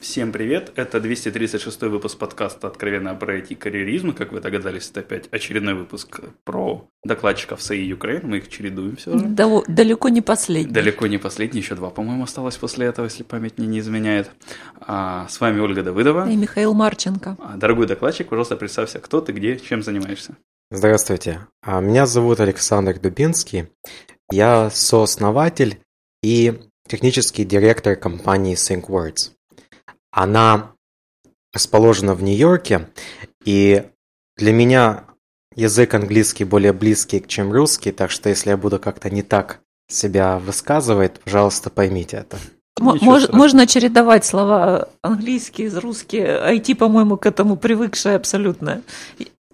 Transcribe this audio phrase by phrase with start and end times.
[0.00, 4.12] Всем привет, это 236 выпуск подкаста «Откровенно про IT-карьеризм».
[4.14, 8.20] Как вы догадались, это опять очередной выпуск про докладчиков САИ Украины.
[8.28, 9.24] Мы их чередуем все же.
[9.24, 10.72] Дал- далеко не последний.
[10.72, 14.30] Далеко не последний, еще два, по-моему, осталось после этого, если память мне не изменяет.
[14.80, 16.30] А, с вами Ольга Давыдова.
[16.30, 17.36] И Михаил Марченко.
[17.40, 20.36] А, Дорогой докладчик, пожалуйста, представься, кто ты, где, чем занимаеешься.
[20.70, 21.40] Здравствуйте.
[21.60, 23.66] А, Меня зовут Александр Дубинский.
[24.30, 25.80] Я сооснователь
[26.22, 26.54] и
[26.86, 29.32] технический директор компании ThinkWords.
[30.18, 30.72] Она
[31.52, 32.88] расположена в Нью-Йорке,
[33.44, 33.84] и
[34.36, 35.04] для меня
[35.54, 40.40] язык английский более близкий, чем русский, так что если я буду как-то не так себя
[40.40, 42.36] высказывать, пожалуйста, поймите это.
[42.80, 46.26] Мож- можно чередовать слова английские, русские.
[46.26, 48.82] IT, по-моему, к этому привыкшая абсолютно.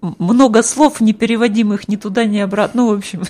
[0.01, 2.85] Много слов, непереводимых ни туда, ни обратно.
[2.85, 3.25] Ну, в общем,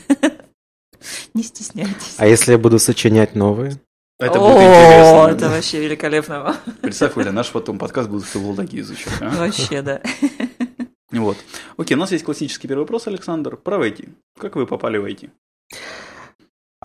[1.35, 2.15] не стесняйтесь.
[2.17, 3.81] А если я буду сочинять новые?
[4.19, 5.29] Это О, будет интересно.
[5.37, 6.57] это вообще великолепно.
[6.83, 9.13] Представь, Оля, наш потом подкаст будет филологии изучать.
[9.21, 9.31] а?
[9.31, 10.01] Вообще, да.
[11.11, 11.37] Вот.
[11.77, 14.09] Окей, у нас есть классический первый вопрос, Александр, про IT.
[14.39, 15.31] Как вы попали в IT?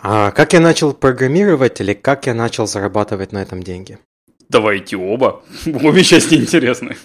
[0.01, 3.99] А как я начал программировать или как я начал зарабатывать на этом деньги?
[4.47, 5.43] Давайте оба.
[5.65, 6.97] Обе части интересны.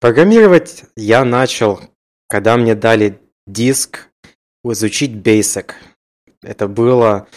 [0.00, 1.80] Программировать я начал,
[2.28, 4.08] когда мне дали диск
[4.64, 5.72] изучить Basic.
[6.42, 7.28] Это было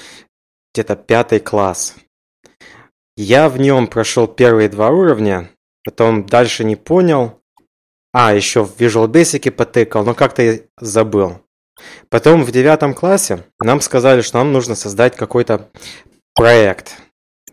[0.75, 1.95] где-то пятый класс.
[3.15, 5.49] Я в нем прошел первые два уровня,
[5.85, 7.39] потом дальше не понял.
[8.11, 11.39] А, еще в Visual Basic потыкал, но как-то забыл.
[12.09, 15.69] Потом в девятом классе нам сказали, что нам нужно создать какой-то
[16.33, 16.97] проект.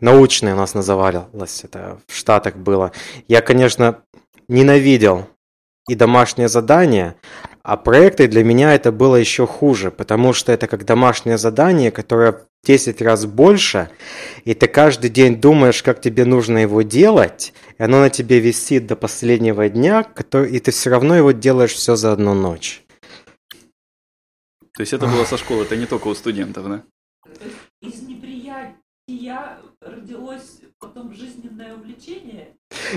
[0.00, 2.91] Научный у нас называлось, это в Штатах было.
[3.28, 4.03] Я, конечно,
[4.48, 5.28] ненавидел
[5.89, 7.15] и домашнее задание,
[7.63, 12.33] а проекты для меня это было еще хуже, потому что это как домашнее задание, которое
[12.33, 13.91] в 10 раз больше,
[14.45, 18.87] и ты каждый день думаешь, как тебе нужно его делать, и оно на тебе висит
[18.87, 20.06] до последнего дня,
[20.51, 22.83] и ты все равно его делаешь все за одну ночь.
[24.75, 26.83] То есть это было со школы, это не только у студентов, да?
[27.81, 32.56] Из неприятия родилось потом жизненное увлечение.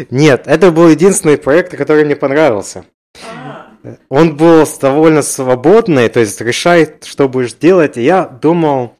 [0.09, 2.85] Нет, это был единственный проект, который мне понравился.
[4.09, 7.97] Он был довольно свободный, то есть решай, что будешь делать.
[7.97, 8.97] И я думал,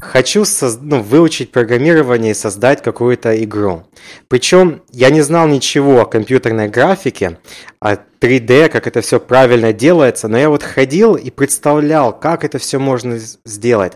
[0.00, 3.84] хочу соз- ну, выучить программирование и создать какую-то игру.
[4.28, 7.38] Причем я не знал ничего о компьютерной графике,
[7.80, 12.58] о 3D, как это все правильно делается, но я вот ходил и представлял, как это
[12.58, 13.94] все можно сделать.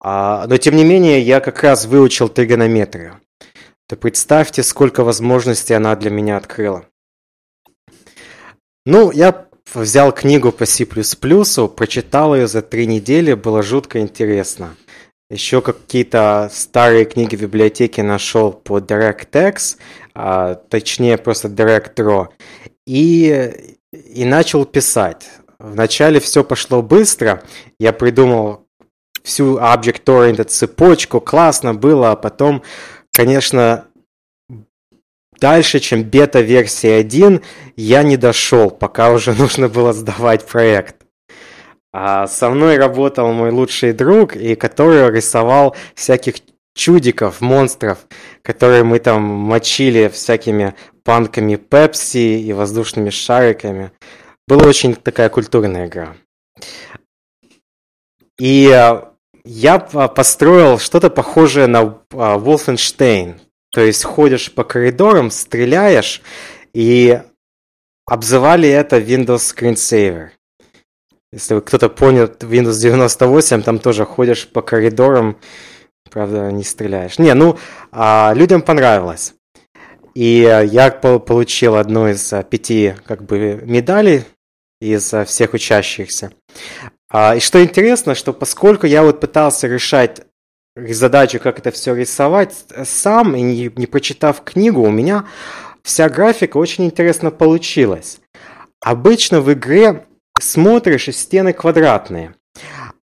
[0.00, 3.20] А, но тем не менее, я как раз выучил тригонометрию.
[3.88, 6.84] То представьте, сколько возможностей она для меня открыла.
[8.90, 9.44] Ну, я
[9.74, 14.76] взял книгу по C++, прочитал ее за три недели, было жутко интересно.
[15.28, 19.76] Еще какие-то старые книги в библиотеке нашел по DirectX,
[20.14, 22.28] а, точнее просто DirectRaw,
[22.86, 25.28] и, и начал писать.
[25.58, 27.42] Вначале все пошло быстро,
[27.78, 28.68] я придумал
[29.22, 32.62] всю Object-Oriented цепочку, классно было, а потом,
[33.12, 33.87] конечно,
[35.38, 37.42] дальше, чем бета-версия 1,
[37.76, 40.96] я не дошел, пока уже нужно было сдавать проект.
[41.92, 46.36] А со мной работал мой лучший друг, и который рисовал всяких
[46.74, 48.06] чудиков, монстров,
[48.42, 53.90] которые мы там мочили всякими панками Пепси и воздушными шариками.
[54.46, 56.14] Была очень такая культурная игра.
[58.38, 59.12] И а,
[59.44, 63.40] я а, построил что-то похожее на а, Wolfenstein.
[63.70, 66.22] То есть ходишь по коридорам, стреляешь,
[66.72, 67.20] и
[68.06, 70.30] обзывали это Windows Screensaver.
[71.32, 75.38] Если кто-то понял Windows 98, там тоже ходишь по коридорам,
[76.10, 77.18] правда, не стреляешь.
[77.18, 77.58] Не, ну,
[77.92, 79.34] а, людям понравилось.
[80.14, 84.24] И я пол- получил одну из а, пяти как бы медалей
[84.80, 86.32] из а, всех учащихся.
[87.10, 90.22] А, и что интересно, что поскольку я вот пытался решать
[90.90, 95.24] задачу, как это все рисовать э, сам, и не, не прочитав книгу, у меня
[95.82, 98.20] вся графика очень интересно получилась.
[98.80, 100.06] Обычно в игре
[100.40, 102.34] смотришь, и стены квадратные.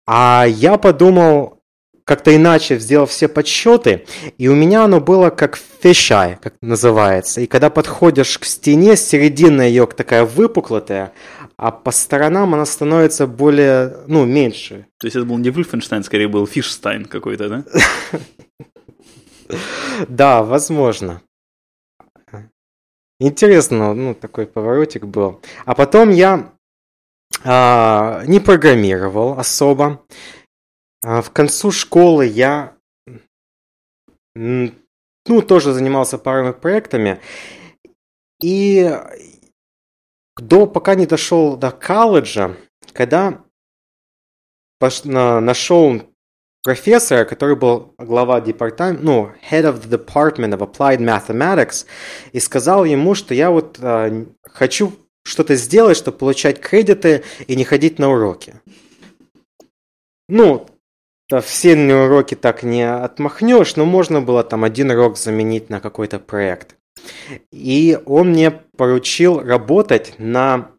[0.06, 1.61] А я подумал
[2.05, 4.06] как-то иначе, сделал все подсчеты,
[4.37, 7.41] и у меня оно было как fisheye, как называется.
[7.41, 11.12] И когда подходишь к стене, середина ее такая выпуклая,
[11.56, 14.87] а по сторонам она становится более, ну, меньше.
[14.99, 17.65] То есть это был не Вульфенштайн, скорее был Фишстайн какой-то, да?
[20.09, 21.21] Да, возможно.
[23.21, 25.41] Интересно, ну, такой поворотик был.
[25.67, 26.53] А потом я
[27.45, 30.05] а, не программировал особо.
[31.06, 32.79] А в концу школы я
[34.35, 34.73] ну,
[35.47, 37.21] тоже занимался парами проектами.
[38.43, 38.91] И
[40.41, 42.56] до, пока не дошел до колледжа,
[42.95, 43.45] когда
[44.79, 46.01] пош, на, нашел
[46.62, 51.85] профессора, который был глава департамента, ну, head of the department of applied mathematics,
[52.33, 57.65] и сказал ему, что я вот э, хочу что-то сделать, чтобы получать кредиты и не
[57.65, 58.55] ходить на уроки.
[60.31, 60.67] Ну,
[61.43, 66.76] все уроки так не отмахнешь, но можно было там один урок заменить на какой-то проект.
[67.50, 70.71] И он мне поручил работать на...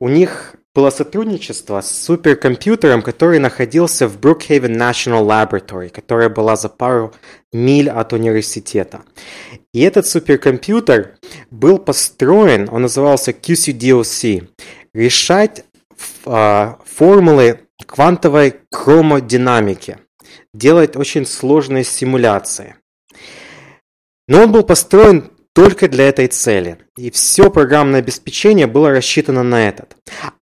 [0.00, 6.68] У них было сотрудничество с суперкомпьютером, который находился в Brookhaven National Laboratory, которая была за
[6.68, 7.12] пару
[7.52, 9.02] миль от университета.
[9.74, 11.16] И этот суперкомпьютер
[11.50, 14.48] был построен, он назывался QCDOC,
[14.94, 15.64] решать
[16.26, 19.98] э, формулы квантовой хромодинамики,
[20.52, 22.76] делать очень сложные симуляции.
[24.26, 26.78] Но он был построен только для этой цели.
[26.96, 29.96] И все программное обеспечение было рассчитано на этот.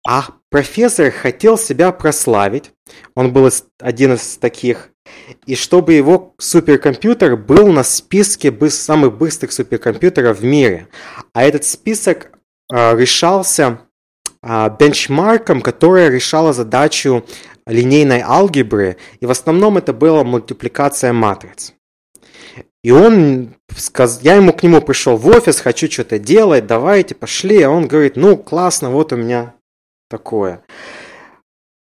[0.06, 2.72] А профессор хотел себя прославить.
[3.16, 3.50] Он был
[3.80, 4.90] один из таких.
[5.46, 10.90] И чтобы его суперкомпьютер был на списке самых быстрых суперкомпьютеров в мире.
[11.32, 12.32] А этот список
[12.74, 13.85] э, решался
[14.46, 17.26] бенчмарком, которая решала задачу
[17.66, 18.98] линейной алгебры.
[19.20, 21.74] И в основном это была мультипликация матриц.
[22.84, 24.22] И он, сказ...
[24.22, 27.62] я ему к нему пришел в офис, хочу что-то делать, давайте, пошли.
[27.64, 29.56] А он говорит, ну, классно, вот у меня
[30.10, 30.64] такое.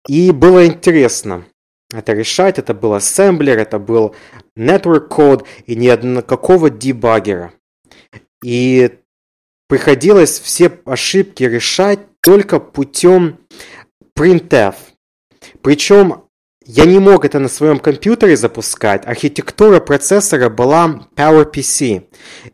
[0.08, 1.46] И было интересно
[1.94, 2.60] это решать.
[2.60, 4.16] Это был ассемблер, это был
[4.58, 7.54] network code и ни одного дебаггера.
[8.44, 9.00] И
[9.68, 13.38] приходилось все ошибки решать только путем
[14.18, 14.75] printf.
[15.62, 16.24] Причем
[16.66, 19.06] я не мог это на своем компьютере запускать.
[19.06, 22.07] Архитектура процессора была PowerPC.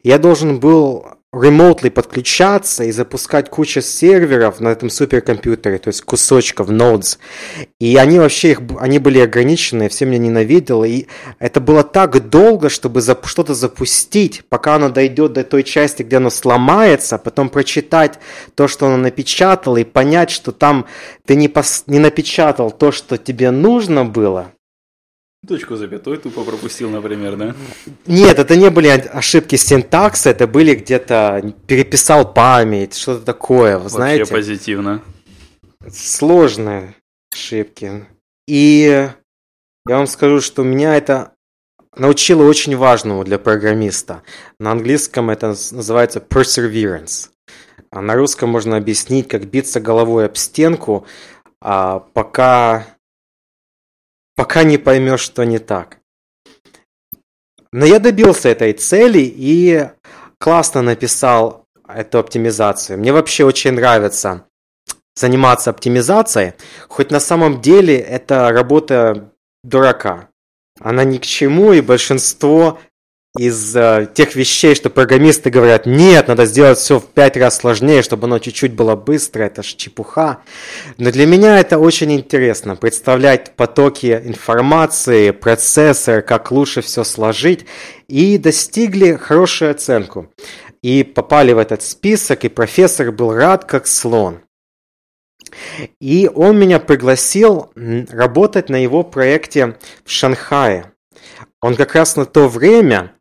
[0.04, 6.70] Я должен был remotely подключаться и запускать кучу серверов на этом суперкомпьютере, то есть кусочков,
[6.70, 7.18] nodes.
[7.80, 10.90] И они вообще, их, они были ограничены, все меня ненавидели.
[10.90, 11.08] И
[11.40, 16.18] это было так долго, чтобы зап- что-то запустить, пока оно дойдет до той части, где
[16.18, 18.20] оно сломается, потом прочитать
[18.56, 20.86] то, что оно напечатало, и понять, что там
[21.26, 24.52] ты не, пос- не напечатал то, что тебе нужно было.
[25.48, 27.56] Точку запятой тупо пропустил, например, да?
[28.06, 33.96] Нет, это не были ошибки синтакса, это были где-то переписал память, что-то такое, вы Вообще
[33.96, 34.32] знаете.
[34.32, 35.02] позитивно.
[35.90, 36.94] Сложные
[37.32, 38.06] ошибки.
[38.48, 39.10] И
[39.88, 41.34] я вам скажу, что меня это
[41.96, 44.22] научило очень важному для программиста.
[44.60, 47.30] На английском это называется perseverance.
[47.90, 51.08] А на русском можно объяснить, как биться головой об стенку,
[51.62, 52.86] а пока
[54.36, 55.98] пока не поймешь, что не так.
[57.72, 59.90] Но я добился этой цели и
[60.40, 63.00] классно написал эту оптимизацию.
[63.00, 64.46] Мне вообще очень нравится
[65.16, 66.54] заниматься оптимизацией,
[66.88, 69.32] хоть на самом деле это работа
[69.64, 70.30] дурака.
[70.80, 72.80] Она ни к чему, и большинство
[73.38, 78.02] из э, тех вещей, что программисты говорят, нет, надо сделать все в пять раз сложнее,
[78.02, 80.42] чтобы оно чуть-чуть было быстро, это ж чепуха.
[80.98, 87.66] Но для меня это очень интересно, представлять потоки информации, процессор, как лучше все сложить,
[88.10, 90.30] и достигли хорошую оценку.
[90.82, 94.42] И попали в этот список, и профессор был рад, как слон.
[96.00, 100.91] И он меня пригласил работать на его проекте в Шанхае.
[101.62, 103.14] Он как раз на то время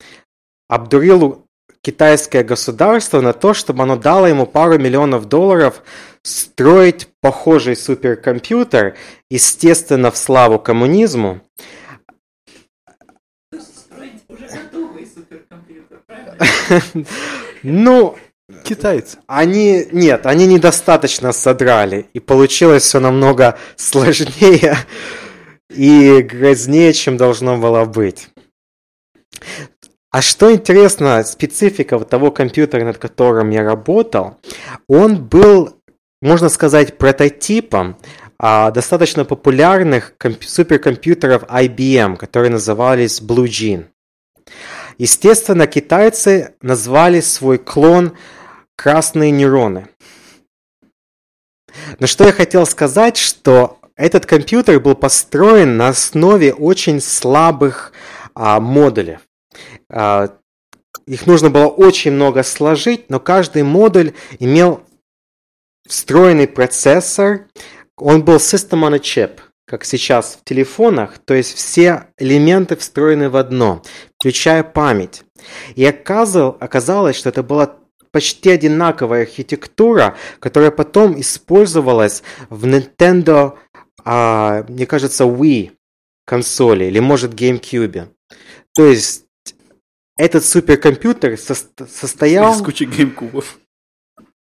[0.69, 1.47] обдурил
[1.83, 5.83] китайское государство на то, чтобы оно дало ему пару миллионов долларов
[6.23, 8.97] строить похожий суперкомпьютер,
[9.31, 11.41] естественно, в славу коммунизму.
[17.63, 18.17] Ну,
[18.65, 19.19] Китайцы.
[19.27, 24.77] Они, нет, они недостаточно содрали, и получилось все намного сложнее
[25.71, 28.29] и грознее, чем должно было быть.
[30.11, 34.39] А что интересно, специфика того компьютера, над которым я работал,
[34.89, 35.77] он был,
[36.21, 37.97] можно сказать, прототипом
[38.37, 43.87] а, достаточно популярных комп- суперкомпьютеров IBM, которые назывались Blue Gene.
[44.99, 48.17] Естественно, китайцы назвали свой клон
[48.77, 49.89] красные нейроны.
[52.01, 57.93] Но что я хотел сказать, что этот компьютер был построен на основе очень слабых
[58.35, 59.19] а, модулей.
[59.91, 60.31] А,
[61.07, 64.83] их нужно было очень много сложить, но каждый модуль имел
[65.87, 67.49] встроенный процессор,
[67.97, 73.29] он был system on a chip, как сейчас в телефонах, то есть все элементы встроены
[73.29, 73.83] в одно,
[74.19, 75.25] включая память.
[75.75, 77.77] И оказалось, что это была
[78.13, 83.59] почти одинаковая архитектура, которая потом использовалась в Nintendo,
[84.05, 85.73] а, мне кажется, Wii
[86.27, 88.09] консоли или, может, GameCube.
[88.75, 89.27] То есть
[90.17, 91.57] этот суперкомпьютер со-
[91.89, 92.55] состоял...
[92.55, 93.59] Из кучи геймкубов.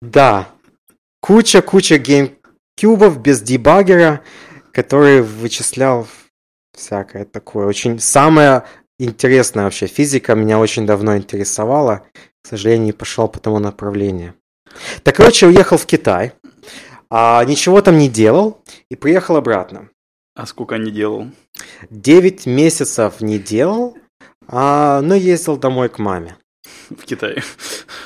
[0.01, 0.49] Да.
[1.21, 4.23] Куча-куча геймкубов без дебаггера,
[4.73, 6.07] который вычислял
[6.73, 7.67] всякое такое.
[7.67, 8.65] Очень самое
[8.99, 12.07] интересная вообще физика меня очень давно интересовала.
[12.43, 14.35] К сожалению, не пошел по тому направлению.
[15.03, 16.33] Так, короче, уехал в Китай,
[17.11, 19.89] а ничего там не делал и приехал обратно.
[20.35, 21.27] А сколько не делал?
[21.91, 23.97] Девять месяцев не делал,
[24.47, 26.37] а, но ездил домой к маме.
[26.91, 27.43] В Китае.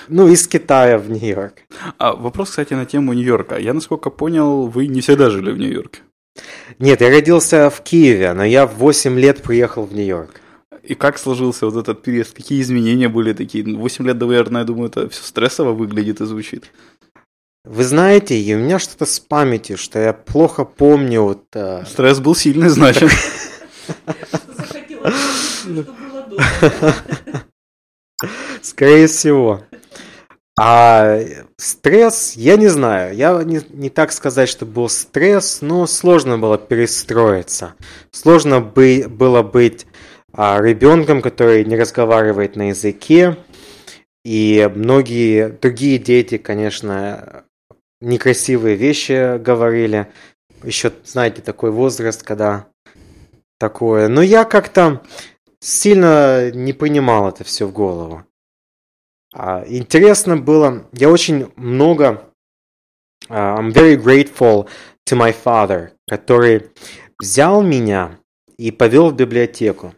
[0.09, 1.55] Ну, из Китая в Нью-Йорк.
[1.99, 3.59] А вопрос, кстати, на тему Нью-Йорка.
[3.59, 6.01] Я, насколько понял, вы не всегда жили в Нью-Йорке.
[6.79, 10.41] Нет, я родился в Киеве, но я в 8 лет приехал в Нью-Йорк.
[10.83, 12.31] И как сложился вот этот период?
[12.31, 13.65] Какие изменения были такие?
[13.65, 16.71] 8 лет, наверное, я думаю, это все стрессово выглядит и звучит.
[17.65, 21.45] Вы знаете, и у меня что-то с памятью, что я плохо помню вот...
[21.55, 23.09] э, Стресс был сильный, значит.
[28.63, 29.63] Скорее всего.
[30.61, 31.19] А
[31.57, 36.59] стресс, я не знаю, я не, не так сказать, что был стресс, но сложно было
[36.59, 37.75] перестроиться.
[38.11, 39.87] Сложно бы, было быть
[40.33, 43.39] а, ребенком, который не разговаривает на языке.
[44.25, 47.45] И многие другие дети, конечно,
[48.03, 50.13] некрасивые вещи говорили.
[50.63, 52.67] Еще, знаете, такой возраст, когда
[53.59, 54.09] такое.
[54.09, 55.03] Но я как-то
[55.61, 58.25] сильно не понимал это все в голову.
[59.35, 62.29] А, Интересно было, я очень много,
[63.29, 64.69] а, I'm very grateful
[65.09, 66.71] to my father, который
[67.19, 68.19] взял меня
[68.59, 69.95] и повел в библиотеку.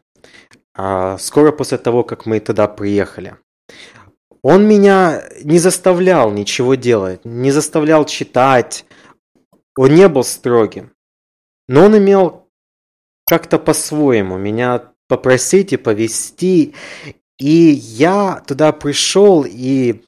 [0.74, 3.36] а, Скоро после того, как мы туда приехали.
[4.44, 8.84] Он меня не заставлял ничего делать, не заставлял читать.
[9.74, 10.92] Он не был строгим.
[11.66, 12.46] Но он имел
[13.24, 16.74] как-то по-своему меня попросить и повести.
[17.38, 20.02] И я туда пришел и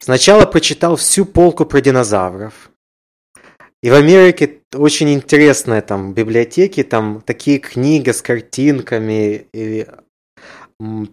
[0.00, 2.72] сначала прочитал всю полку про динозавров.
[3.84, 9.86] И в Америке очень интересные там библиотеки, там такие книги с картинками, и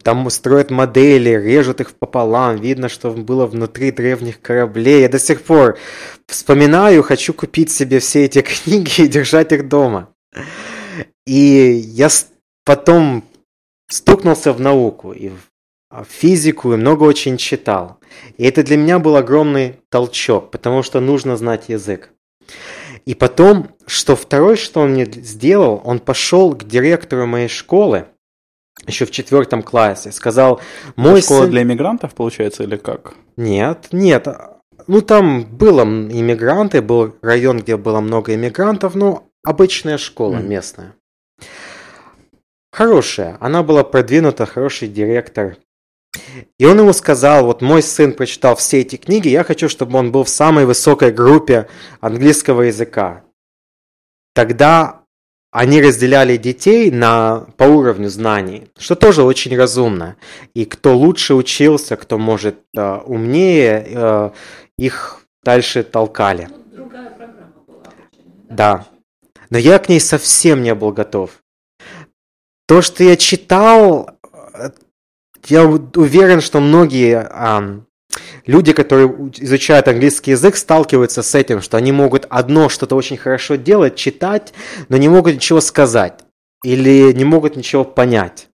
[0.01, 5.01] там строят модели, режут их пополам, видно, что было внутри древних кораблей.
[5.01, 5.77] Я до сих пор
[6.27, 10.09] вспоминаю, хочу купить себе все эти книги и держать их дома.
[11.25, 12.09] И я
[12.65, 13.23] потом
[13.87, 15.31] стукнулся в науку и
[15.89, 17.99] а, в физику, и много очень читал.
[18.37, 22.09] И это для меня был огромный толчок, потому что нужно знать язык.
[23.05, 28.07] И потом, что второй, что он мне сделал, он пошел к директору моей школы,
[28.87, 30.61] еще в четвертом классе, сказал,
[30.95, 31.51] мой Школа сын...
[31.51, 33.13] для иммигрантов, получается, или как?
[33.37, 34.27] Нет, нет.
[34.87, 40.49] Ну, там было иммигранты, был район, где было много иммигрантов, но обычная школа Мгм.
[40.49, 40.95] местная.
[42.71, 43.37] Хорошая.
[43.39, 45.57] Она была продвинута, хороший директор.
[46.59, 50.11] И он ему сказал, вот мой сын прочитал все эти книги, я хочу, чтобы он
[50.11, 51.67] был в самой высокой группе
[52.01, 53.23] английского языка.
[54.33, 55.02] Тогда
[55.53, 60.15] они разделяли детей на, по уровню знаний, что тоже очень разумно.
[60.55, 64.31] И кто лучше учился, кто может э, умнее, э,
[64.79, 66.49] их дальше толкали.
[66.71, 67.83] Другая программа была.
[68.49, 68.87] Да.
[69.51, 71.29] Но я к ней совсем не был готов.
[72.67, 74.09] То, что я читал,
[74.53, 74.71] э,
[75.45, 77.27] я уверен, что многие
[78.45, 83.55] люди, которые изучают английский язык, сталкиваются с этим, что они могут одно что-то очень хорошо
[83.55, 84.53] делать, читать,
[84.89, 86.21] но не могут ничего сказать
[86.63, 88.49] или не могут ничего понять.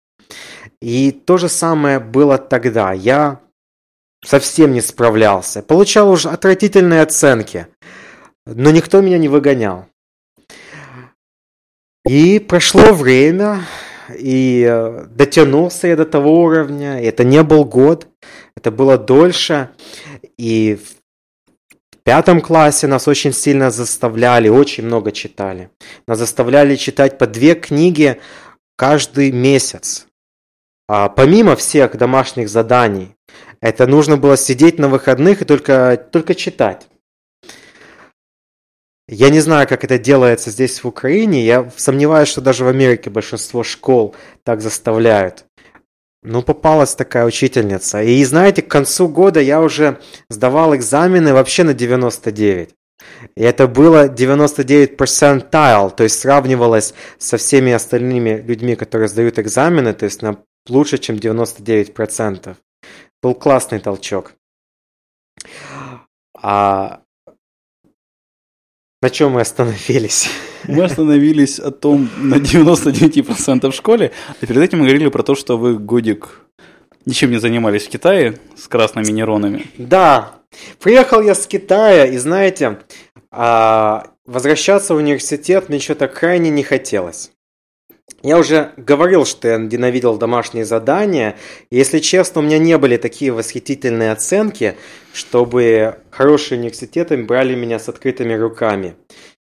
[0.81, 2.93] И то же самое было тогда.
[2.93, 3.41] Я
[4.25, 5.61] совсем не справлялся.
[5.61, 7.67] Получал уже отвратительные оценки,
[8.45, 9.85] но никто меня не выгонял.
[12.05, 13.61] И прошло время,
[14.17, 17.01] и э, дотянулся я до того уровня.
[17.01, 18.07] Это не был год,
[18.59, 19.69] это было дольше.
[20.37, 20.77] И
[21.91, 25.69] в пятом классе нас очень сильно заставляли, очень много читали.
[26.07, 28.19] Нас заставляли читать по две книги
[28.75, 30.07] каждый месяц.
[30.89, 33.15] А помимо всех домашних заданий,
[33.61, 36.87] это нужно было сидеть на выходных и только, только читать.
[39.07, 41.45] Я не знаю, как это делается здесь в Украине.
[41.45, 45.45] Я сомневаюсь, что даже в Америке большинство школ так заставляют.
[46.21, 48.01] Ну, попалась такая учительница.
[48.01, 49.99] И знаете, к концу года я уже
[50.29, 52.75] сдавал экзамены вообще на 99.
[53.35, 59.93] И это было 99 percentile, то есть сравнивалось со всеми остальными людьми, которые сдают экзамены,
[59.93, 62.55] то есть на лучше, чем 99%.
[63.21, 64.33] Был классный толчок.
[66.35, 67.01] А
[69.01, 70.29] на чем мы остановились?
[70.69, 74.11] Мы остановились о том на 99% в школе,
[74.41, 76.41] а перед этим мы говорили про то, что вы годик
[77.05, 79.65] ничем не занимались в Китае с красными нейронами.
[79.77, 80.33] Да,
[80.79, 82.79] приехал я с Китая, и знаете,
[83.31, 87.31] а, возвращаться в университет мне что-то крайне не хотелось.
[88.21, 91.37] Я уже говорил, что я ненавидел домашние задания.
[91.71, 94.75] Если честно, у меня не были такие восхитительные оценки,
[95.13, 98.95] чтобы хорошие университеты брали меня с открытыми руками.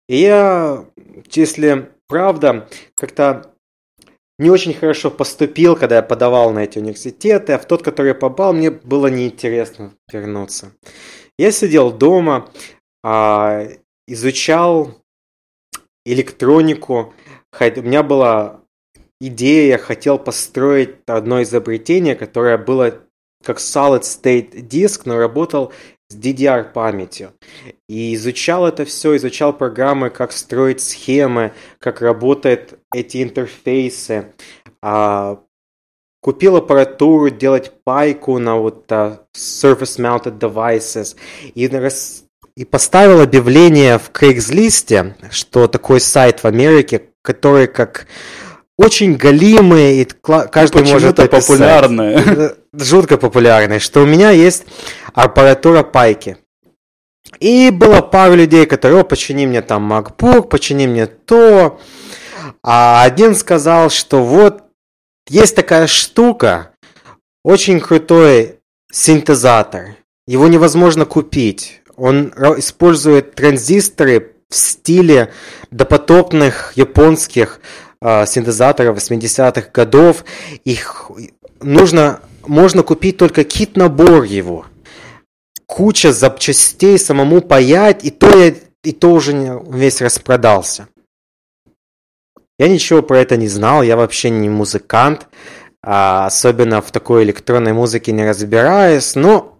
[0.07, 0.85] И я,
[1.31, 3.53] если правда, как-то
[4.37, 8.15] не очень хорошо поступил, когда я подавал на эти университеты, а в тот, который я
[8.15, 10.73] попал, мне было неинтересно вернуться.
[11.37, 12.49] Я сидел дома,
[13.03, 13.67] а,
[14.07, 14.95] изучал
[16.05, 17.13] электронику,
[17.59, 18.61] у меня была
[19.21, 22.99] идея, я хотел построить одно изобретение, которое было
[23.43, 25.71] как solid state диск, но работал
[26.09, 27.33] с DDR памятью.
[27.87, 34.33] И изучал это все, изучал программы, как строить схемы, как работают эти интерфейсы.
[34.81, 35.39] А,
[36.23, 41.15] купил аппаратуру делать пайку на вот uh, surface mounted devices.
[41.53, 42.23] И, рас...
[42.55, 48.07] и поставил объявление в Craigslist, что такой сайт в Америке, который как
[48.77, 52.55] очень галимые, и каждый ну, может это популярное.
[52.73, 54.65] Жутко популярное, что у меня есть
[55.13, 56.37] аппаратура пайки.
[57.39, 61.79] И было пару людей, которые, о, почини мне там MacBook, почини мне то.
[62.63, 64.63] А один сказал, что вот
[65.29, 66.71] есть такая штука,
[67.43, 68.59] очень крутой
[68.91, 69.95] синтезатор.
[70.27, 71.81] Его невозможно купить.
[71.95, 75.31] Он использует транзисторы в стиле
[75.71, 77.59] допотопных японских
[78.01, 80.23] э, синтезаторов 80-х годов.
[80.63, 81.11] Их
[81.61, 84.65] нужно, можно купить только кит-набор его.
[85.65, 88.53] Куча запчастей самому паять, и то, я,
[88.83, 90.87] и то уже весь распродался.
[92.59, 95.27] Я ничего про это не знал, я вообще не музыкант,
[95.81, 99.57] а особенно в такой электронной музыке не разбираюсь, но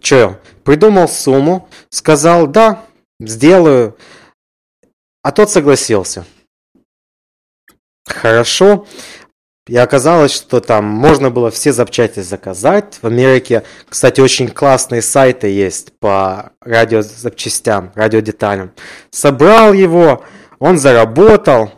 [0.00, 2.84] что, придумал сумму, сказал, да,
[3.20, 3.96] сделаю,
[5.22, 6.26] а тот согласился.
[8.06, 8.86] Хорошо.
[9.68, 12.98] И оказалось, что там можно было все запчасти заказать.
[13.02, 18.72] В Америке, кстати, очень классные сайты есть по радиозапчастям, радиодеталям.
[19.10, 20.24] Собрал его,
[20.58, 21.70] он заработал.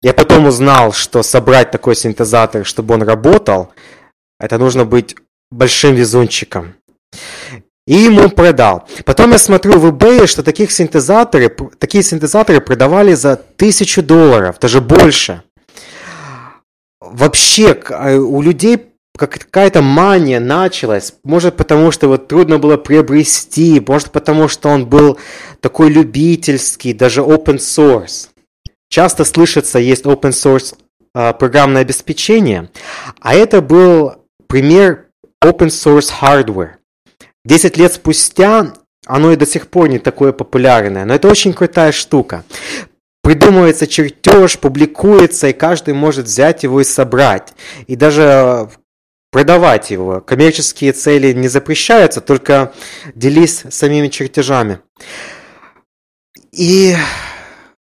[0.00, 3.72] Я потом узнал, что собрать такой синтезатор, чтобы он работал,
[4.38, 5.16] это нужно быть
[5.50, 6.74] большим везунчиком.
[7.84, 8.88] И ему продал.
[9.04, 14.80] Потом я смотрю в eBay, что таких синтезаторы, такие синтезаторы продавали за тысячу долларов, даже
[14.80, 15.42] больше.
[17.10, 21.14] Вообще, а, у людей какая-то мания началась.
[21.24, 25.18] Может, потому что вот трудно было приобрести, может, потому что он был
[25.60, 28.28] такой любительский, даже open source.
[28.88, 30.74] Часто слышится, есть open source
[31.14, 32.70] а, программное обеспечение,
[33.20, 34.14] а это был
[34.46, 35.06] пример
[35.44, 36.72] open source hardware.
[37.44, 38.72] Десять лет спустя
[39.06, 42.44] оно и до сих пор не такое популярное, но это очень крутая штука.
[43.22, 47.54] Придумывается чертеж, публикуется, и каждый может взять его и собрать.
[47.86, 48.68] И даже
[49.30, 50.20] продавать его.
[50.20, 52.72] Коммерческие цели не запрещаются, только
[53.14, 54.80] делись самими чертежами.
[56.52, 56.94] И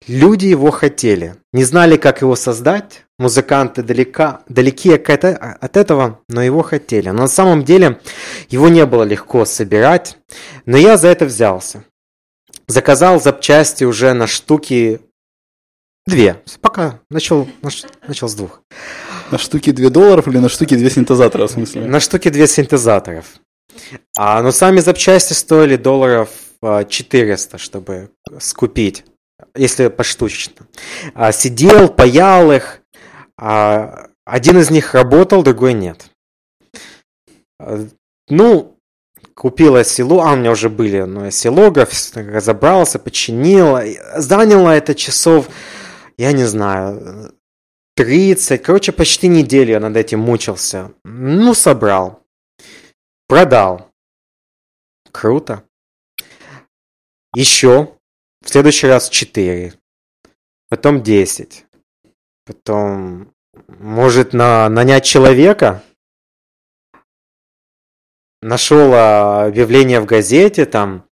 [0.07, 1.37] люди его хотели.
[1.53, 7.09] Не знали, как его создать, музыканты далека, далеки от этого, но его хотели.
[7.09, 8.01] Но на самом деле
[8.51, 10.19] его не было легко собирать,
[10.67, 11.85] но я за это взялся.
[12.67, 15.01] Заказал запчасти уже на штуки
[16.09, 16.43] две.
[16.61, 17.49] Пока начал,
[18.07, 18.63] начал с двух.
[19.31, 21.85] На штуки 2 долларов или на штуки 2 синтезатора, в смысле?
[21.85, 23.27] На штуки 2 синтезаторов.
[24.17, 26.31] А, но сами запчасти стоили долларов
[26.63, 29.05] 400, а, чтобы скупить,
[29.55, 30.67] если поштучно.
[31.15, 32.81] А, сидел, паял их,
[33.37, 36.11] а один из них работал, другой нет.
[38.29, 38.77] Ну,
[39.35, 43.79] купила село, а у меня уже были ну, селогов, разобрался, починил.
[44.17, 45.49] Заняло это часов,
[46.19, 47.35] я не знаю,
[47.97, 48.63] 30.
[48.63, 50.93] Короче, почти неделю я над этим мучился.
[51.05, 52.23] Ну, собрал.
[53.27, 53.91] Продал.
[55.11, 55.65] Круто.
[57.35, 57.95] Еще.
[58.45, 59.73] В следующий раз 4.
[60.69, 61.65] Потом 10
[62.49, 63.31] потом
[63.69, 65.83] может на, нанять человека.
[68.41, 71.05] Нашел а, объявление в газете, там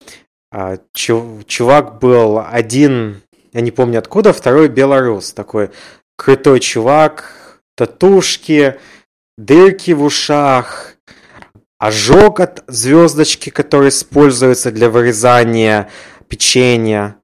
[0.50, 3.22] а, чувак был один,
[3.56, 5.70] я не помню откуда, второй белорус, такой
[6.14, 8.78] крутой чувак, татушки,
[9.38, 10.96] дырки в ушах,
[11.78, 15.90] ожог от звездочки, который используется для вырезания
[16.28, 17.16] печенья.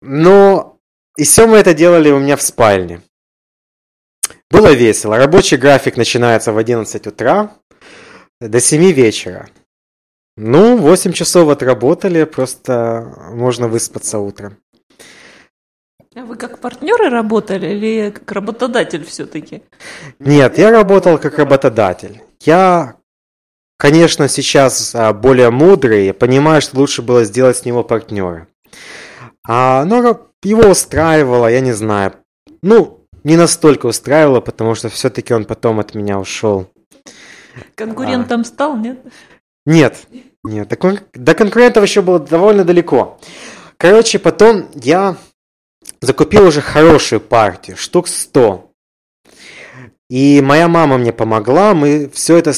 [0.00, 0.78] Но
[1.18, 3.02] и все мы это делали у меня в спальне.
[4.50, 5.18] Было весело.
[5.18, 7.58] Рабочий график начинается в 11 утра
[8.40, 9.50] до 7 вечера.
[10.36, 14.56] Ну, 8 часов отработали, просто можно выспаться утром.
[16.14, 19.62] А вы как партнеры работали или как работодатель все-таки?
[20.18, 22.22] Нет, я работал как работодатель.
[22.40, 22.96] Я,
[23.78, 28.46] конечно, сейчас а, более мудрый, я понимаю, что лучше было сделать с него партнера.
[29.46, 32.12] А, но его устраивало, я не знаю.
[32.62, 36.70] Ну, не настолько устраивало, потому что все-таки он потом от меня ушел.
[37.74, 38.44] Конкурентом а...
[38.44, 38.98] стал, нет?
[39.66, 40.06] Нет,
[40.44, 40.68] нет.
[40.68, 41.00] До, кон...
[41.12, 43.18] до конкурентов еще было довольно далеко.
[43.76, 45.16] Короче, потом я
[46.00, 48.70] закупил уже хорошую партию, штук 100.
[50.10, 52.52] И моя мама мне помогла, мы все это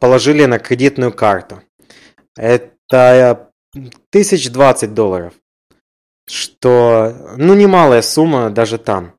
[0.00, 1.62] положили на кредитную карту.
[2.36, 3.50] Это
[4.10, 5.34] тысяч двадцать долларов.
[6.28, 9.14] Что, ну, немалая сумма даже там.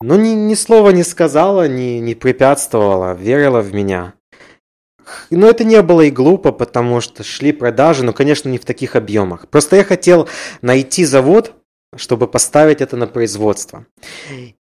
[0.00, 4.14] Но ни, ни слова не сказала, ни, не препятствовала, верила в меня.
[5.30, 8.96] Но это не было и глупо, потому что шли продажи, но, конечно, не в таких
[8.96, 9.48] объемах.
[9.48, 10.28] Просто я хотел
[10.62, 11.54] найти завод,
[11.96, 13.86] чтобы поставить это на производство.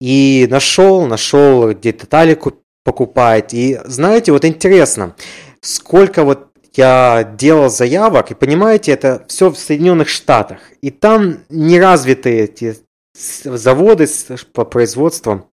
[0.01, 2.39] И нашел, нашел, где детали
[2.85, 3.53] покупать.
[3.55, 5.15] И знаете, вот интересно,
[5.61, 10.61] сколько вот я делал заявок, и понимаете, это все в Соединенных Штатах.
[10.81, 12.77] И там не развиты эти
[13.15, 14.07] заводы
[14.53, 15.51] по производству.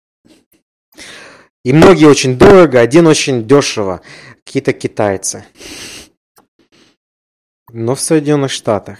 [1.64, 4.00] И многие очень дорого, один очень дешево.
[4.48, 5.44] Какие-то китайцы.
[7.70, 8.98] Но в Соединенных Штатах.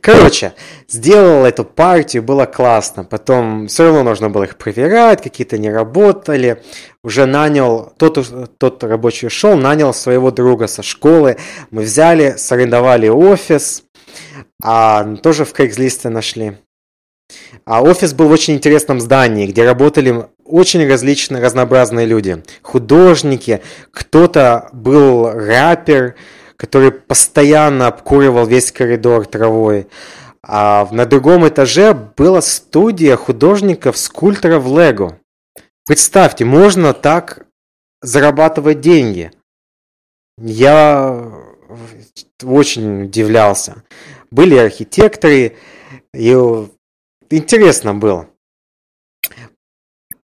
[0.00, 0.54] Короче,
[0.88, 3.04] сделал эту партию, было классно.
[3.04, 6.62] Потом все равно нужно было их проверять, какие-то не работали.
[7.04, 11.36] Уже нанял, тот, тот рабочий ушел, нанял своего друга со школы.
[11.70, 13.84] Мы взяли, сорендовали офис,
[14.62, 16.56] а тоже в Craigslist нашли.
[17.66, 22.42] А офис был в очень интересном здании, где работали очень различные, разнообразные люди.
[22.62, 26.14] Художники, кто-то был рэпер,
[26.56, 29.88] который постоянно обкуривал весь коридор травой.
[30.42, 35.18] А на другом этаже была студия художников, скульпторов Лего.
[35.86, 37.46] Представьте, можно так
[38.00, 39.32] зарабатывать деньги.
[40.38, 41.32] Я
[42.42, 43.82] очень удивлялся.
[44.30, 45.56] Были архитекторы,
[46.12, 46.68] и
[47.30, 48.28] интересно было.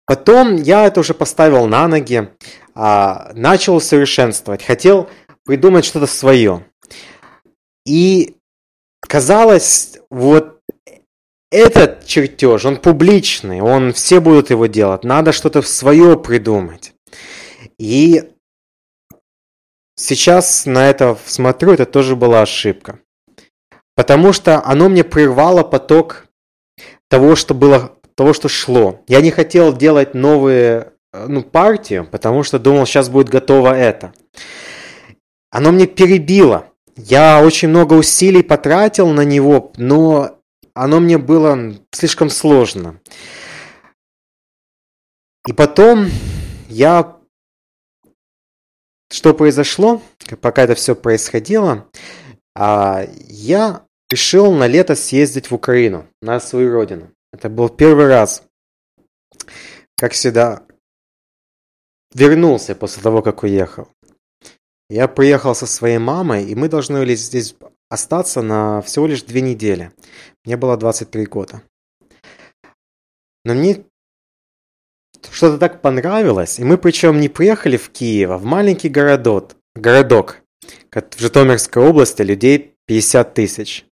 [0.07, 2.29] Потом я это уже поставил на ноги,
[2.73, 4.63] а, начал усовершенствовать.
[4.63, 5.09] Хотел
[5.43, 6.65] придумать что-то свое.
[7.85, 8.37] И
[9.01, 10.61] казалось, вот
[11.51, 16.93] этот чертеж, он публичный, он все будут его делать, надо что-то свое придумать.
[17.77, 18.31] И
[19.95, 22.99] сейчас на это смотрю, это тоже была ошибка.
[23.95, 26.27] Потому что оно мне прервало поток
[27.09, 28.99] того, что было, того, что шло.
[29.07, 34.11] Я не хотел делать новые ну, партию, потому что думал, сейчас будет готово это
[35.49, 36.71] оно мне перебило.
[36.95, 40.39] Я очень много усилий потратил на него, но
[40.73, 42.99] оно мне было слишком сложно.
[45.47, 46.07] И потом
[46.69, 47.17] я...
[49.09, 50.01] Что произошло,
[50.41, 51.89] пока это все происходило,
[52.53, 57.11] а, я решил на лето съездить в Украину, на свою родину.
[57.37, 58.41] Это был первый раз.
[59.95, 60.65] Как всегда,
[62.11, 63.89] вернулся после того, как уехал.
[64.89, 67.55] Я приехал со своей мамой, и мы должны были здесь
[67.89, 69.91] остаться на всего лишь две недели.
[70.45, 71.61] Мне было 23 года.
[73.45, 73.85] Но мне
[75.29, 80.41] что-то так понравилось, и мы причем не приехали в Киев, а в маленький городок, городок
[80.91, 83.85] в Житомирской области, людей 50 тысяч.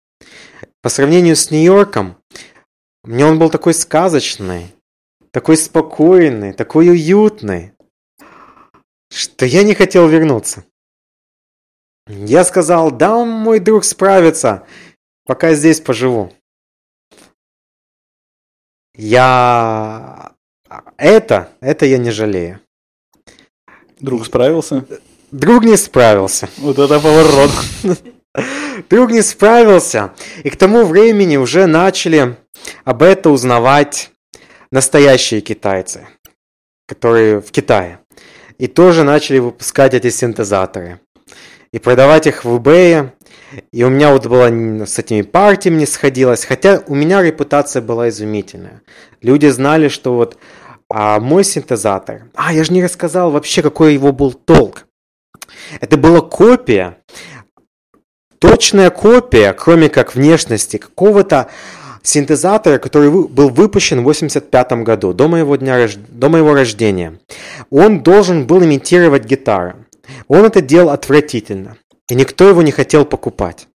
[0.82, 2.18] По сравнению с Нью-Йорком,
[3.06, 4.74] мне он был такой сказочный,
[5.32, 7.74] такой спокойный, такой уютный,
[9.12, 10.65] что я не хотел вернуться.
[12.08, 14.65] Я сказал, да, мой друг справится,
[15.26, 16.34] пока здесь поживу.
[18.96, 20.34] Я...
[20.98, 22.60] Это, это я не жалею.
[24.00, 24.86] Друг справился?
[25.32, 26.50] Друг не справился.
[26.58, 27.52] Вот это поворот.
[28.89, 30.13] Друг не справился.
[30.44, 32.38] И к тому времени уже начали
[32.84, 34.12] об этом узнавать
[34.72, 36.08] настоящие китайцы,
[36.88, 38.00] которые в Китае.
[38.58, 41.00] И тоже начали выпускать эти синтезаторы.
[41.72, 43.12] И продавать их в eBay.
[43.72, 44.48] И у меня вот было
[44.86, 46.46] с этими партиями не сходилось.
[46.46, 48.82] Хотя у меня репутация была изумительная.
[49.22, 50.38] Люди знали, что вот
[50.89, 52.30] а мой синтезатор...
[52.36, 54.86] А, я же не рассказал вообще, какой его был толк.
[55.82, 56.98] Это была копия,
[58.39, 61.50] точная копия, кроме как внешности, какого-то
[62.08, 67.20] синтезатора, который был выпущен в 1985 году, до моего, дня, до моего рождения.
[67.70, 69.76] Он должен был имитировать гитару.
[70.28, 71.78] Он это делал отвратительно,
[72.10, 73.68] и никто его не хотел покупать.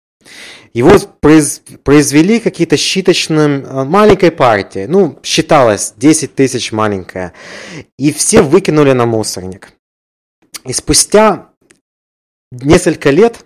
[0.73, 7.33] Его произ, произвели какие-то считочным э, маленькой партии, ну, считалось 10 тысяч маленькая,
[7.99, 9.73] и все выкинули на мусорник.
[10.64, 11.49] И спустя
[12.53, 13.45] несколько лет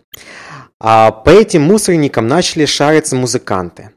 [0.80, 3.93] а, по этим мусорникам начали шариться музыканты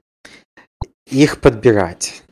[1.10, 2.24] их подбирать.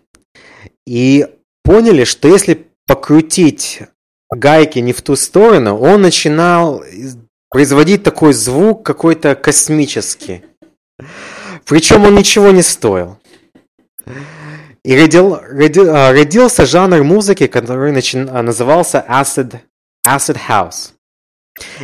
[0.85, 1.27] И
[1.63, 3.81] поняли, что если покрутить
[4.29, 6.83] гайки не в ту сторону, он начинал
[7.49, 10.43] производить такой звук какой-то космический.
[11.65, 13.17] Причем он ничего не стоил.
[14.83, 19.61] И родил, родил, а, родился жанр музыки, который начи, а, назывался acid,
[20.07, 20.91] acid house.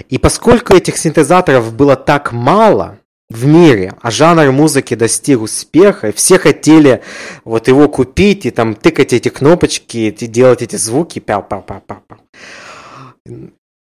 [0.08, 3.00] И поскольку этих синтезаторов было так мало,
[3.32, 7.02] в мире, а жанр музыки достиг успеха, и все хотели
[7.44, 11.82] вот его купить и там тыкать эти кнопочки, и делать эти звуки, пяу пяу пяу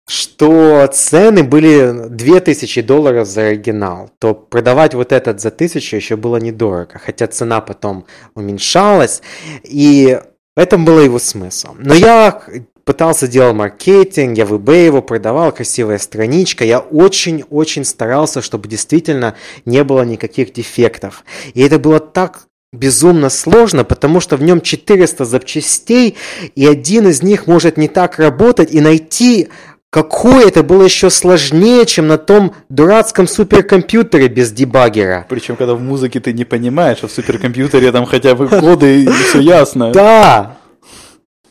[0.07, 6.37] что цены были 2000 долларов за оригинал, то продавать вот этот за 1000 еще было
[6.37, 9.21] недорого, хотя цена потом уменьшалась,
[9.63, 10.19] и
[10.55, 11.75] в этом был его смысл.
[11.77, 12.41] Но я
[12.85, 16.65] пытался делать маркетинг, я в eBay его продавал, красивая страничка.
[16.65, 21.23] Я очень-очень старался, чтобы действительно не было никаких дефектов.
[21.53, 26.17] И это было так безумно сложно, потому что в нем 400 запчастей,
[26.55, 29.49] и один из них может не так работать, и найти
[29.93, 35.27] Какое это было еще сложнее, чем на том дурацком суперкомпьютере без дебаггера.
[35.29, 39.07] Причем, когда в музыке ты не понимаешь, а в суперкомпьютере там хотя бы коды и
[39.07, 39.91] все ясно.
[39.91, 40.57] Да,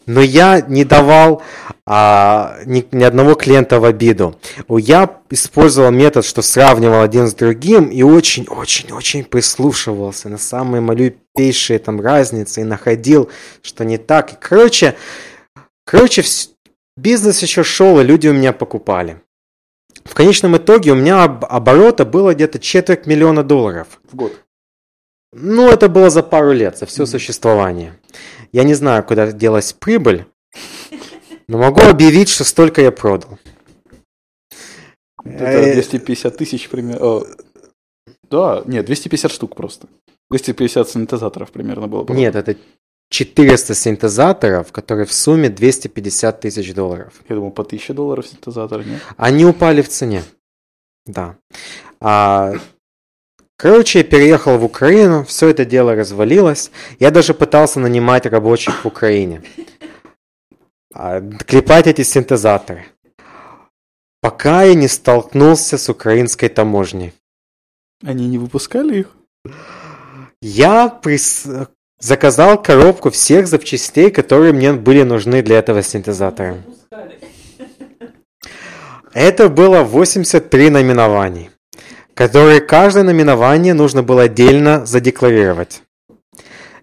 [0.07, 1.43] но я не давал
[1.87, 4.39] а, ни, ни одного клиента в обиду.
[4.69, 12.01] Я использовал метод, что сравнивал один с другим и очень-очень-очень прислушивался на самые малюпейшие там
[12.01, 13.31] разницы и находил,
[13.63, 14.33] что не так.
[14.33, 14.95] И, короче,
[15.85, 16.25] короче,
[16.97, 19.21] бизнес еще шел, и люди у меня покупали.
[20.05, 24.01] В конечном итоге у меня оборота было где-то четверть миллиона долларов.
[24.11, 24.33] В год?
[25.33, 27.07] Ну, это было за пару лет, за все mm-hmm.
[27.07, 27.99] существование.
[28.53, 30.27] Я не знаю, куда делась прибыль,
[31.49, 33.39] но могу объявить, что столько я продал.
[35.25, 37.25] Это 250 тысяч примерно.
[38.31, 39.89] Да, нет, 250 штук просто.
[40.31, 42.07] 250 синтезаторов примерно было.
[42.13, 42.57] Нет, это
[43.11, 47.13] 400 синтезаторов, которые в сумме 250 тысяч долларов.
[47.29, 49.03] Я думал, по 1000 долларов синтезатор, нет?
[49.17, 50.25] Они упали в цене.
[51.05, 51.37] Да.
[52.01, 52.55] А,
[53.63, 56.73] Короче, я переехал в Украину, все это дело развалилось.
[56.99, 59.41] Я даже пытался нанимать рабочих в Украине.
[60.93, 62.87] А, клепать эти синтезаторы.
[64.21, 67.13] Пока я не столкнулся с украинской таможней.
[68.05, 69.17] Они не выпускали их?
[70.41, 71.47] Я прис...
[72.01, 76.57] заказал коробку всех запчастей, которые мне были нужны для этого синтезатора.
[79.15, 81.52] Это было 83 номинований
[82.15, 85.83] которые каждое номинование нужно было отдельно задекларировать.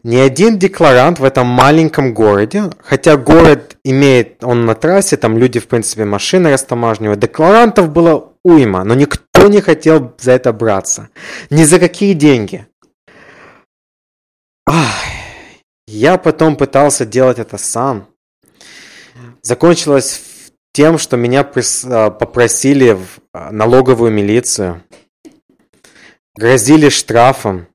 [0.03, 5.59] Ни один декларант в этом маленьком городе, хотя город имеет, он на трассе, там люди,
[5.59, 11.09] в принципе, машины растамажнивают, декларантов было уйма, но никто не хотел за это браться.
[11.49, 12.65] Ни за какие деньги.
[14.65, 14.95] Ах,
[15.87, 18.07] я потом пытался делать это сам.
[19.41, 20.21] Закончилось
[20.71, 24.83] тем, что меня а, попросили в а, налоговую милицию
[26.39, 27.67] грозили штрафом,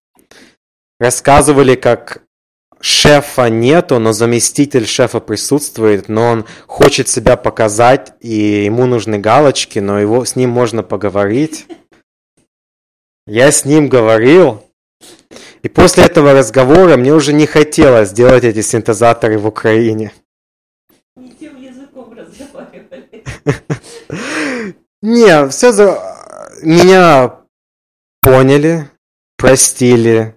[0.99, 2.23] рассказывали, как
[2.81, 9.81] шефа нету, но заместитель шефа присутствует, но он хочет себя показать, и ему нужны галочки,
[9.81, 11.67] но его, с ним можно поговорить.
[13.27, 14.65] Я с ним говорил,
[15.63, 20.11] и после этого разговора мне уже не хотелось делать эти синтезаторы в Украине.
[21.17, 23.25] Не тем языком разговаривали.
[25.03, 26.01] Не, все за...
[26.63, 27.44] Меня
[28.25, 28.89] поняли,
[29.37, 30.35] простили,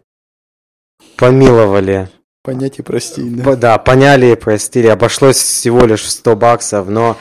[1.15, 2.09] помиловали.
[2.43, 3.55] Понять и простить, да?
[3.55, 4.87] Да, поняли и простили.
[4.87, 7.17] Обошлось всего лишь в 100 баксов, но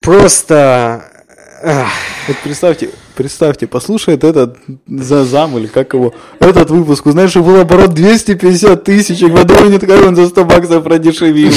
[0.00, 1.04] просто...
[2.28, 7.60] Вот представьте, представьте, послушает этот за зам или как его, этот выпуск, узнаешь, что был
[7.60, 11.52] оборот 250 тысяч, и подумает, как он за 100 баксов продешевил.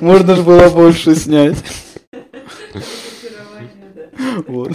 [0.00, 1.56] Можно же было больше снять.
[4.46, 4.72] Вот.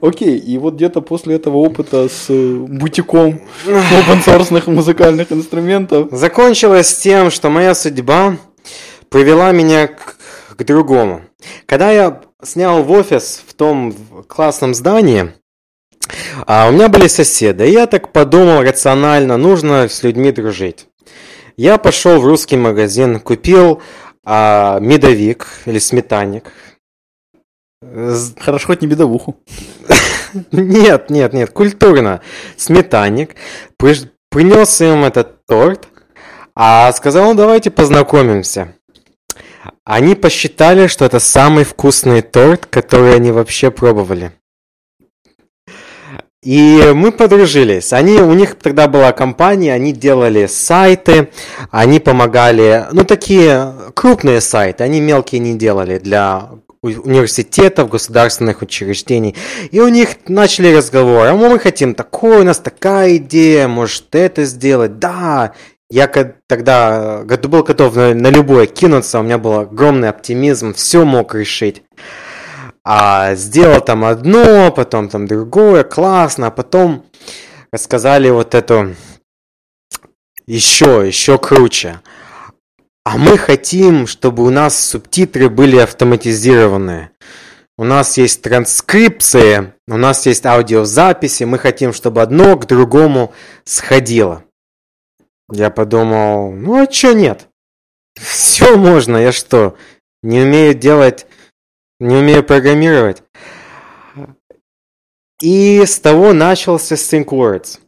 [0.00, 7.30] Окей, и вот где-то после этого опыта с э, бутиком open музыкальных инструментов, Закончилось тем,
[7.30, 8.36] что моя судьба
[9.08, 10.16] привела меня к,
[10.56, 11.22] к другому.
[11.66, 13.94] Когда я снял в офис в том
[14.26, 15.32] классном здании,
[16.46, 20.86] а у меня были соседи, и я так подумал рационально, нужно с людьми дружить.
[21.56, 23.80] Я пошел в русский магазин, купил
[24.24, 26.52] а, медовик или сметанник.
[28.38, 29.36] Хорошо хоть не бедовуху.
[30.50, 32.20] Нет, нет, нет, культурно.
[32.56, 33.36] Сметанник.
[33.78, 35.86] Принес им этот торт,
[36.56, 38.74] а сказал, «Ну, давайте познакомимся.
[39.84, 44.32] Они посчитали, что это самый вкусный торт, который они вообще пробовали.
[46.42, 47.92] И мы подружились.
[47.92, 51.30] Они, у них тогда была компания, они делали сайты,
[51.70, 56.50] они помогали, ну такие крупные сайты, они мелкие не делали для
[56.84, 59.34] университетов, государственных учреждений.
[59.70, 64.44] И у них начали разговор, а мы хотим такое, у нас такая идея, может это
[64.44, 65.54] сделать, да.
[65.90, 71.34] Я тогда был готов на, на любое кинуться, у меня был огромный оптимизм, все мог
[71.34, 71.82] решить.
[72.84, 77.06] А сделал там одно, потом там другое, классно, а потом
[77.72, 78.94] рассказали вот эту
[80.46, 82.00] еще, еще круче.
[83.04, 87.10] А мы хотим, чтобы у нас субтитры были автоматизированные.
[87.76, 94.44] У нас есть транскрипции, у нас есть аудиозаписи, мы хотим, чтобы одно к другому сходило.
[95.52, 97.48] Я подумал, ну а чё нет?
[98.14, 99.76] Все можно, я что,
[100.22, 101.26] не умею делать,
[102.00, 103.22] не умею программировать?
[105.42, 107.80] И с того начался ThinkWords.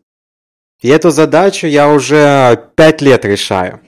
[0.83, 3.81] И эту задачу я уже пять лет решаю.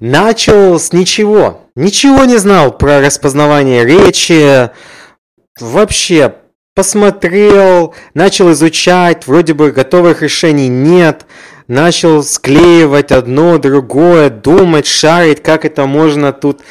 [0.00, 1.62] Начал с ничего.
[1.74, 4.70] Ничего не знал про распознавание речи.
[5.58, 6.36] Вообще,
[6.74, 11.26] посмотрел, начал изучать, вроде бы готовых решений нет.
[11.66, 16.62] Начал склеивать одно, другое, думать, шарить, как это можно тут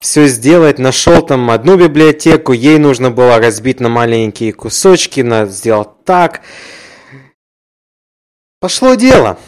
[0.00, 0.78] все сделать.
[0.78, 6.42] Нашел там одну библиотеку, ей нужно было разбить на маленькие кусочки, на сделал так.
[8.60, 9.38] Пошло дело.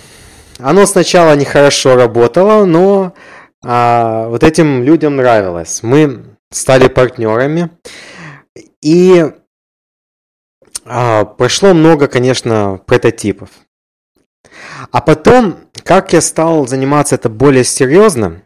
[0.59, 3.15] Оно сначала нехорошо работало, но
[3.65, 5.81] а, вот этим людям нравилось.
[5.83, 7.71] Мы стали партнерами.
[8.83, 9.25] И
[10.85, 13.49] а, прошло много, конечно, прототипов.
[14.93, 18.43] А потом, как я стал заниматься это более серьезно,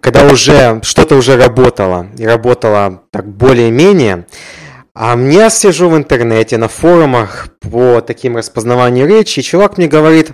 [0.00, 4.26] когда уже что-то уже работало, и работало так более-менее,
[4.94, 10.32] а я сижу в интернете, на форумах по таким распознаванию речи, и чувак мне говорит,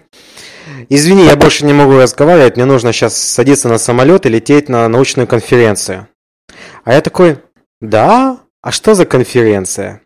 [0.89, 4.89] извини, я больше не могу разговаривать, мне нужно сейчас садиться на самолет и лететь на
[4.89, 6.09] научную конференцию.
[6.85, 7.39] А я такой,
[7.81, 8.39] да?
[8.61, 10.03] А что за конференция?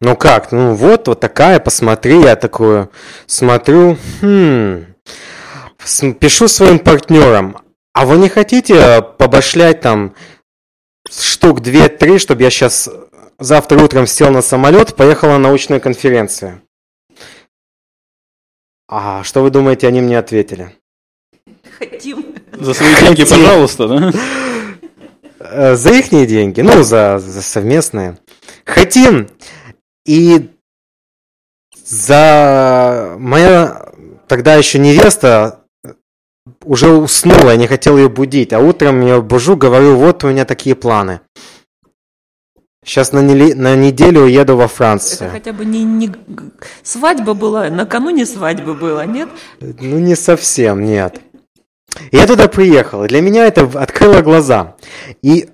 [0.00, 2.90] Ну как, ну вот, вот такая, посмотри, я такую
[3.26, 4.84] смотрю, хм,
[6.20, 7.58] пишу своим партнерам,
[7.94, 10.14] а вы не хотите побашлять там
[11.10, 12.90] штук 2-3, чтобы я сейчас
[13.38, 16.60] завтра утром сел на самолет, поехал на научную конференцию?
[18.88, 20.76] А что вы думаете, они мне ответили?
[21.78, 22.34] Хотим.
[22.52, 23.38] За свои деньги, Хотим.
[23.38, 24.12] пожалуйста, да?
[25.40, 28.18] Э, За их деньги, ну, за, за совместные.
[28.64, 29.28] Хотим.
[30.06, 30.50] И
[31.84, 33.92] за моя
[34.28, 35.60] тогда еще невеста
[36.64, 40.44] уже уснула, я не хотел ее будить, а утром я бужу, говорю, вот у меня
[40.44, 41.20] такие планы.
[42.86, 45.30] Сейчас на, неле- на неделю уеду во Это Францию.
[45.32, 46.12] хотя бы не, не
[46.84, 49.28] свадьба была, накануне свадьбы было, нет?
[49.60, 51.20] Ну, не совсем, нет.
[52.12, 54.76] Я туда приехал, и для меня это открыло глаза.
[55.20, 55.48] И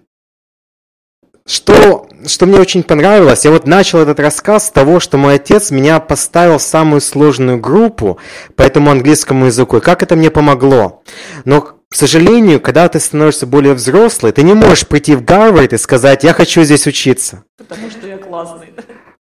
[1.47, 5.71] что, что мне очень понравилось, я вот начал этот рассказ с того, что мой отец
[5.71, 8.19] меня поставил в самую сложную группу
[8.57, 11.03] по этому английскому языку, и как это мне помогло.
[11.47, 15.77] Но, к сожалению, когда ты становишься более взрослый, ты не можешь прийти в Гарвард и
[15.77, 17.45] сказать, я хочу здесь учиться.
[17.59, 18.73] Потому что я классный.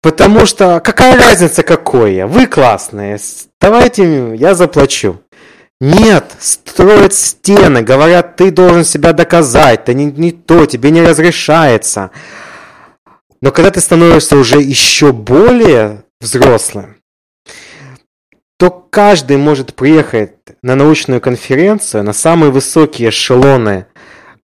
[0.02, 2.28] Потому что какая разница, какой я?
[2.28, 3.20] Вы классные.
[3.62, 5.22] Давайте я заплачу.
[5.80, 12.12] Нет, строят стены, говорят, ты должен себя доказать, ты не, не то, тебе не разрешается.
[13.40, 16.97] Но когда ты становишься уже еще более взрослым,
[18.58, 20.34] то каждый может приехать
[20.64, 23.86] на научную конференцию, на самые высокие эшелоны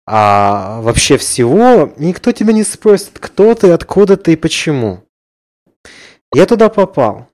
[0.05, 5.03] а, вообще всего, никто тебя не спросит, кто ты, откуда ты и почему.
[6.33, 7.27] Я туда попал.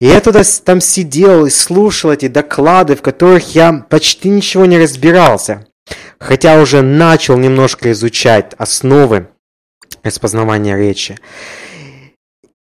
[0.00, 5.66] Я туда там сидел и слушал эти доклады, в которых я почти ничего не разбирался.
[6.18, 9.28] Хотя уже начал немножко изучать основы
[10.04, 11.18] распознавания речи.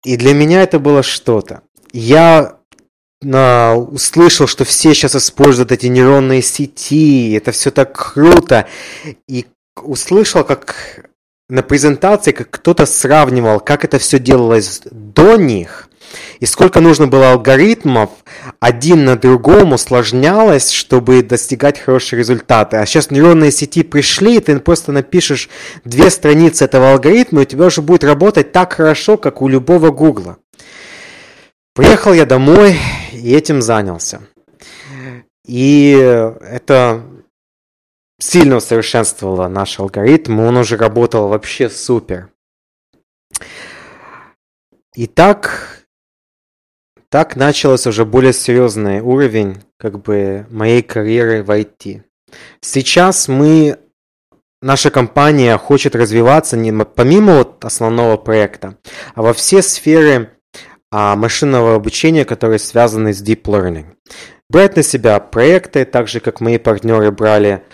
[0.04, 1.62] И для меня это было что-то.
[1.92, 2.58] Я
[3.24, 8.66] а, услышал, что все сейчас используют эти нейронные сети, это все так круто.
[9.28, 9.46] И
[9.82, 11.10] услышал, как
[11.48, 15.88] на презентации, как кто-то сравнивал, как это все делалось до них,
[16.40, 18.10] и сколько нужно было алгоритмов
[18.60, 22.76] один на другом усложнялось, чтобы достигать хорошие результаты.
[22.76, 25.48] А сейчас нейронные сети пришли, ты просто напишешь
[25.84, 29.90] две страницы этого алгоритма, и у тебя уже будет работать так хорошо, как у любого
[29.90, 30.38] гугла.
[31.74, 32.78] Приехал я домой
[33.12, 34.20] и этим занялся.
[35.46, 37.02] И это
[38.18, 42.28] сильно усовершенствовало наш алгоритм, он уже работал вообще супер.
[44.94, 45.86] И так,
[47.08, 52.02] так начался уже более серьезный уровень как бы моей карьеры в IT.
[52.60, 53.78] Сейчас мы,
[54.60, 58.76] наша компания хочет развиваться не помимо вот основного проекта,
[59.14, 60.30] а во все сферы
[60.92, 63.86] машинного обучения, которые связаны с deep learning.
[64.50, 67.64] Брать на себя проекты, так же как мои партнеры брали,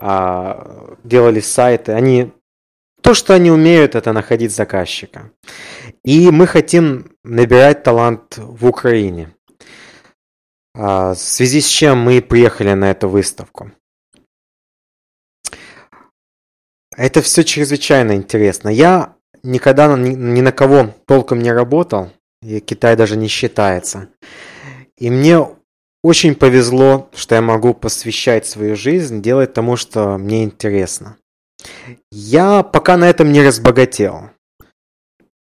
[0.00, 2.32] а, делали сайты, они
[3.02, 5.32] то, что они умеют, это находить заказчика.
[6.04, 9.34] И мы хотим набирать талант в Украине.
[10.76, 13.72] А, В связи с чем мы приехали на эту выставку.
[16.96, 18.68] Это все чрезвычайно интересно.
[18.68, 22.12] Я никогда ни, ни на кого толком не работал,
[22.42, 24.08] и Китай даже не считается.
[24.96, 25.46] И мне
[26.02, 31.16] очень повезло, что я могу посвящать свою жизнь, делать тому, что мне интересно.
[32.10, 34.30] Я пока на этом не разбогател.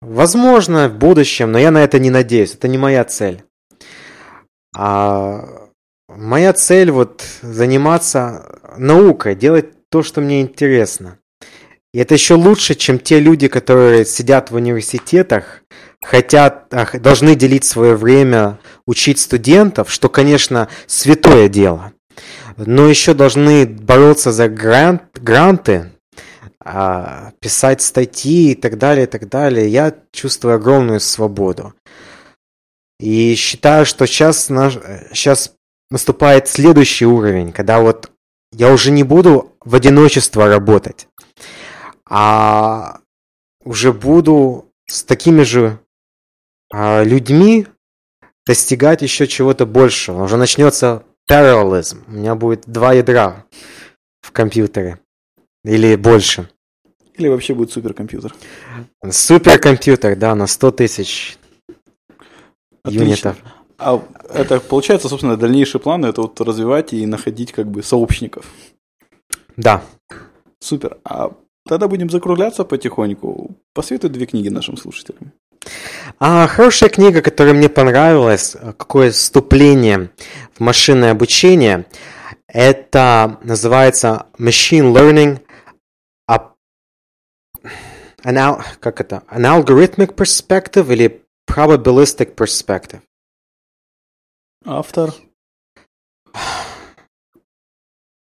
[0.01, 2.55] Возможно, в будущем, но я на это не надеюсь.
[2.55, 3.45] Это не моя цель.
[4.75, 5.69] А
[6.09, 11.19] моя цель вот заниматься наукой, делать то, что мне интересно.
[11.93, 15.63] И это еще лучше, чем те люди, которые сидят в университетах,
[16.03, 21.93] хотят, ах, должны делить свое время, учить студентов, что, конечно, святое дело.
[22.57, 25.93] Но еще должны бороться за грант, гранты,
[26.65, 29.69] а, писать статьи и так далее, и так далее.
[29.69, 31.75] Я чувствую огромную свободу.
[33.01, 34.79] И считаю, что сейчас, наш,
[35.13, 35.55] сейчас
[35.91, 38.11] наступает следующий уровень, когда вот
[38.53, 41.09] я уже не буду в одиночество работать,
[42.09, 43.01] а
[43.65, 45.82] уже буду с такими же а,
[46.73, 47.67] людьми
[48.47, 50.25] достигать еще чего-то большего.
[50.25, 52.05] Уже начнется параллелизм.
[52.07, 53.45] У меня будет два ядра
[54.21, 54.99] в компьютере.
[55.65, 56.49] Или больше.
[57.15, 58.35] Или вообще будет суперкомпьютер.
[59.09, 61.39] Суперкомпьютер, да, на 100 тысяч
[62.87, 63.37] юнитов.
[63.79, 64.03] А
[64.33, 68.47] это получается, собственно, дальнейшие планы это вот развивать и находить как бы сообщников.
[69.57, 69.83] Да.
[70.61, 70.99] Супер.
[71.05, 71.33] А
[71.67, 73.57] тогда будем закругляться потихоньку.
[73.75, 75.33] Посоветуй две книги нашим слушателям.
[76.19, 80.11] А хорошая книга, которая мне понравилась, какое вступление
[80.55, 81.87] в машинное обучение,
[82.47, 85.41] это называется Machine Learning
[86.29, 86.53] а-
[88.25, 89.23] an, al- как это?
[89.29, 93.01] An Algorithmic Perspective или Probabilistic Perspective.
[94.65, 95.13] Автор.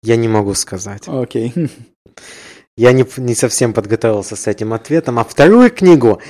[0.03, 1.07] Я не могу сказать.
[1.07, 1.53] Окей.
[2.77, 5.17] Я не, не совсем подготовился с этим ответом.
[5.17, 6.21] А вторую книгу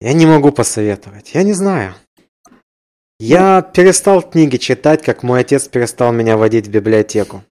[0.00, 1.34] я не могу посоветовать.
[1.34, 1.94] Я не знаю.
[3.18, 7.42] Я перестал книги читать, как мой отец перестал меня водить в библиотеку.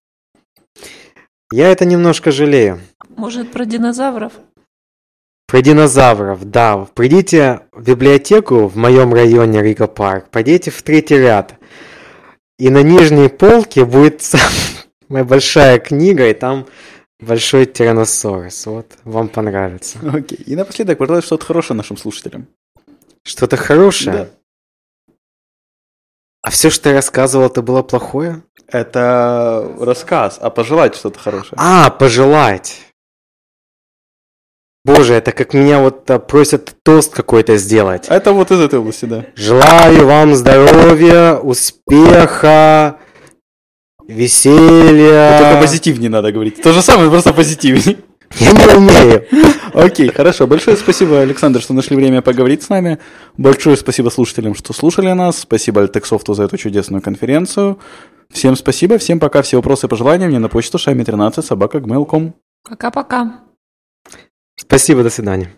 [1.52, 2.80] Я это немножко жалею.
[3.10, 4.34] Может, про динозавров?
[5.46, 6.88] Про динозавров, да.
[6.94, 11.56] Придите в библиотеку в моем районе Рига Парк, пойдите в третий ряд.
[12.60, 14.24] И на нижней полке будет
[15.10, 16.66] моя большая книга, и там
[17.20, 18.66] большой тиранносорус.
[18.66, 20.00] Вот, вам понравится.
[20.14, 20.40] Окей.
[20.46, 22.48] И напоследок пожелай что-то хорошее нашим слушателям.
[23.24, 24.14] Что-то хорошее?
[24.14, 24.30] Да.
[26.42, 28.44] А все, что я рассказывал, это было плохое?
[28.68, 31.54] Это рассказ, а пожелать что-то хорошее.
[31.58, 32.82] А, пожелать.
[34.86, 38.06] Боже, это как меня вот а, просят тост какой-то сделать.
[38.08, 39.26] Это вот из этой области, да.
[39.36, 42.98] Желаю вам здоровья, успеха,
[44.08, 45.40] веселья.
[45.40, 46.62] Только позитивнее надо говорить.
[46.62, 47.98] То же самое, просто позитивнее.
[48.40, 49.26] Я не умею.
[49.74, 50.48] Окей, хорошо.
[50.48, 53.00] Большое спасибо, Александр, что нашли время поговорить с нами.
[53.38, 55.40] Большое спасибо слушателям, что слушали нас.
[55.40, 57.80] Спасибо Альтексофту за эту чудесную конференцию.
[58.30, 62.34] Всем спасибо, всем пока, все вопросы и пожелания мне на почту шами13 собака gmail.com.
[62.70, 63.42] Пока-пока.
[64.58, 65.54] Спасибо, до свидания.